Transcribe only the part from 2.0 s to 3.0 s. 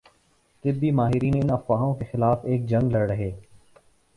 خلاف ایک جنگ